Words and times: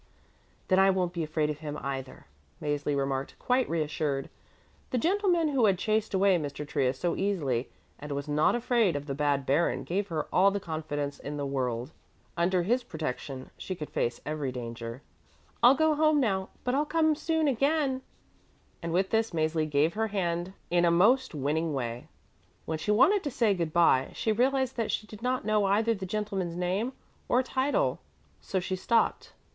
"Then 0.69 0.79
I 0.79 0.89
won't 0.89 1.13
be 1.13 1.21
afraid 1.21 1.51
of 1.51 1.59
him 1.59 1.77
either," 1.79 2.25
Mäzli 2.59 2.97
remarked, 2.97 3.37
quite 3.37 3.69
reassured. 3.69 4.31
The 4.89 4.97
gentleman 4.97 5.49
who 5.49 5.65
had 5.67 5.77
chased 5.77 6.15
away 6.15 6.37
Mr. 6.39 6.67
Trius 6.67 6.97
so 6.97 7.15
easily 7.15 7.69
and 7.99 8.11
was 8.13 8.27
not 8.27 8.55
afraid 8.55 8.95
of 8.95 9.05
the 9.05 9.13
bad 9.13 9.45
baron 9.45 9.83
gave 9.83 10.07
her 10.07 10.25
all 10.33 10.49
the 10.49 10.59
confidence 10.59 11.19
in 11.19 11.37
the 11.37 11.45
world. 11.45 11.91
Under 12.35 12.63
his 12.63 12.81
protection 12.83 13.51
she 13.59 13.75
could 13.75 13.91
face 13.91 14.19
every 14.25 14.51
danger. 14.51 15.03
"I'll 15.61 15.75
go 15.75 15.93
home 15.93 16.19
now, 16.19 16.49
but 16.63 16.73
I'll 16.73 16.83
come 16.83 17.13
soon 17.13 17.47
again," 17.47 18.01
and 18.81 18.91
with 18.91 19.11
this 19.11 19.33
Mäzli 19.33 19.69
gave 19.69 19.93
her 19.93 20.07
hand 20.07 20.53
in 20.71 20.83
a 20.83 20.89
most 20.89 21.35
winning 21.35 21.75
way. 21.75 22.07
When 22.65 22.79
she 22.79 22.89
wanted 22.89 23.23
to 23.23 23.29
say 23.29 23.53
good 23.53 23.71
bye 23.71 24.09
she 24.15 24.31
realized 24.31 24.77
that 24.77 24.89
she 24.89 25.05
did 25.05 25.21
not 25.21 25.45
know 25.45 25.65
either 25.65 25.93
the 25.93 26.07
gentleman's 26.07 26.55
name 26.55 26.93
or 27.29 27.43
title, 27.43 27.99
so 28.39 28.59
she 28.59 28.75
stopped. 28.75 29.33